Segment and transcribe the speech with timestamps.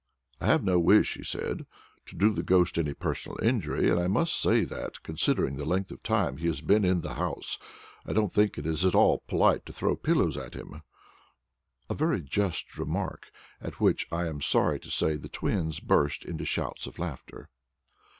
[0.39, 1.67] "I have no wish," he said,
[2.07, 5.91] "to do the ghost any personal injury, and I must say that, considering the length
[5.91, 7.59] of time he has been in the house,
[8.03, 10.81] I don't think it is at all polite to throw pillows at him,"
[11.87, 13.29] a very just remark,
[13.61, 17.49] at which, I am sorry to say, the twins burst into shouts of laughter.